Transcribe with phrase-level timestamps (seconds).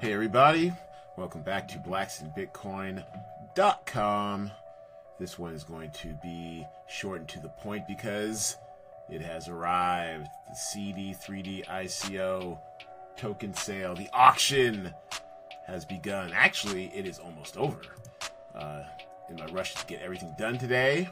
[0.00, 0.72] Hey, everybody.
[1.16, 4.50] Welcome back to blacksandbitcoin.com.
[5.20, 8.56] This one is going to be short and to the point because
[9.08, 10.26] it has arrived.
[10.48, 12.58] The CD3D ICO
[13.16, 14.92] token sale, the auction
[15.66, 16.32] has begun.
[16.34, 17.78] Actually, it is almost over.
[18.54, 18.82] Uh,
[19.30, 21.08] in my rush to get everything done today,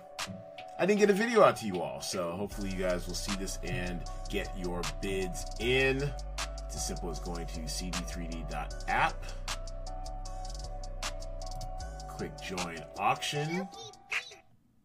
[0.79, 2.01] I didn't get a video out to you all.
[2.01, 6.11] So hopefully, you guys will see this and get your bids in.
[6.73, 9.13] It's as simple as going to cd3d.app,
[12.09, 13.69] click join auction.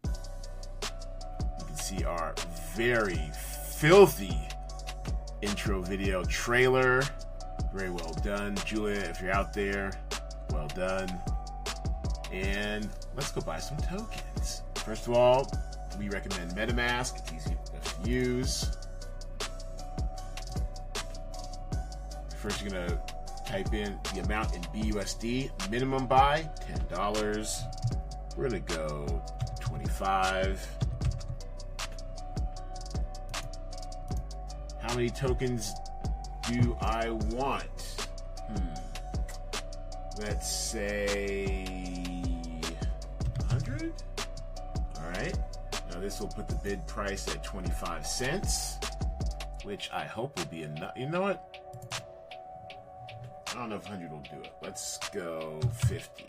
[0.04, 2.36] You can see our
[2.76, 3.31] very
[3.78, 4.38] filthy
[5.42, 7.04] intro video trailer.
[7.73, 8.58] Very well done.
[8.66, 9.94] Julia, if you're out there,
[10.50, 11.08] well done.
[12.34, 14.64] And let's go buy some tokens.
[14.76, 15.50] First of all,
[15.98, 17.17] we recommend MetaMask.
[17.20, 18.76] It's easy to use.
[22.38, 23.02] First, you're gonna
[23.48, 25.50] type in the amount in BUSD.
[25.72, 27.64] Minimum buy ten dollars.
[28.36, 29.23] We're gonna go
[29.59, 30.66] twenty-five.
[34.80, 35.73] How many tokens
[36.47, 38.08] do I want?
[38.47, 38.73] Hmm.
[40.19, 41.66] Let's say
[43.50, 43.94] 100.
[44.97, 45.38] All right.
[45.92, 48.78] Now this will put the bid price at 25 cents,
[49.64, 50.94] which I hope will be enough.
[50.95, 52.06] You know what?
[53.58, 54.53] I don't know if 100 will do it.
[54.61, 56.25] Let's go 50.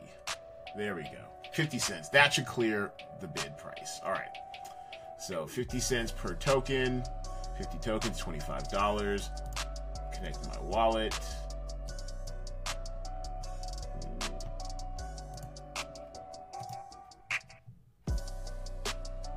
[0.78, 1.26] There we go.
[1.52, 2.08] 50 cents.
[2.08, 2.90] That should clear
[3.20, 4.00] the bid price.
[4.02, 4.34] All right.
[5.20, 7.04] So 50 cents per token.
[7.58, 9.28] 50 tokens, $25.
[10.14, 11.20] Connect my wallet.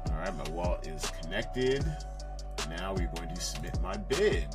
[0.08, 1.84] All right, my wallet is connected.
[2.70, 4.48] Now we're going to submit my bid.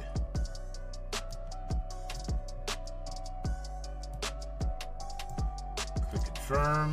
[6.47, 6.93] Confirm.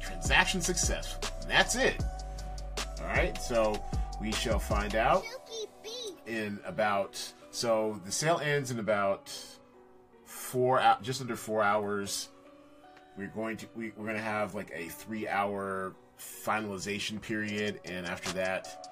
[0.00, 1.28] Transaction successful.
[1.48, 2.02] That's it.
[3.00, 3.74] All right, so
[4.20, 5.24] we shall find out
[6.26, 7.20] in about.
[7.50, 9.30] So the sale ends in about
[10.24, 12.28] four, just under four hours.
[13.18, 18.06] We're going to we, we're going to have like a three hour finalization period, and
[18.06, 18.91] after that,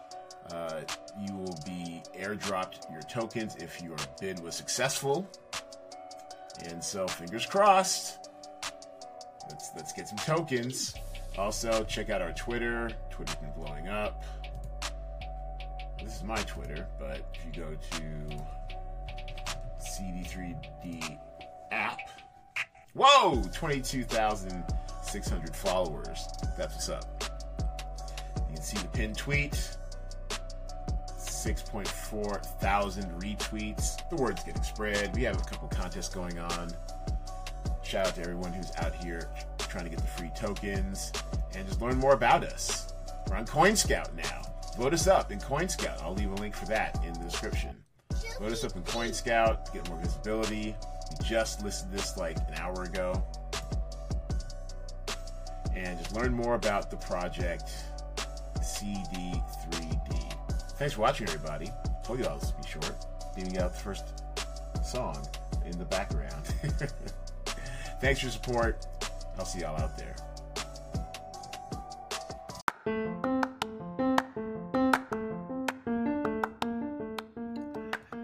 [0.52, 0.82] uh,
[1.20, 5.30] you will be airdropped your tokens if your bid was successful.
[6.64, 8.18] And so, fingers crossed.
[9.48, 10.94] Let's let's get some tokens.
[11.38, 12.90] Also, check out our Twitter.
[13.10, 14.24] Twitter's been blowing up.
[16.02, 18.02] This is my Twitter, but if you go to
[19.80, 21.18] CD3D
[21.70, 22.00] app,
[22.94, 26.26] whoa, 22,600 followers.
[26.56, 27.22] That's what's up.
[28.48, 29.76] You can see the pinned tweet.
[31.44, 34.08] 6.4 thousand retweets.
[34.10, 35.16] The word's getting spread.
[35.16, 36.70] We have a couple contests going on.
[37.82, 41.12] Shout out to everyone who's out here trying to get the free tokens
[41.56, 42.92] and just learn more about us.
[43.26, 44.42] We're on CoinScout now.
[44.76, 46.02] Vote us up in CoinScout.
[46.02, 47.74] I'll leave a link for that in the description.
[48.38, 50.76] Vote us up in CoinScout to get more visibility.
[51.10, 53.24] We just listed this like an hour ago.
[55.74, 57.70] And just learn more about the project
[58.58, 60.39] CD3D.
[60.80, 61.70] Thanks for watching, everybody.
[62.02, 63.04] Told you all this would be short.
[63.36, 64.14] Leaving out the first
[64.82, 65.28] song
[65.66, 66.42] in the background.
[68.00, 68.86] Thanks for your support.
[69.38, 70.16] I'll see y'all out there.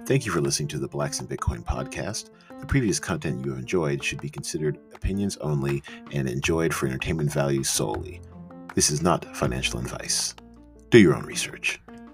[0.07, 2.31] Thank you for listening to the Blacks and Bitcoin podcast.
[2.59, 7.31] The previous content you have enjoyed should be considered opinions only and enjoyed for entertainment
[7.31, 8.23] value solely.
[8.75, 10.35] This is not financial advice.
[10.89, 11.81] Do your own research.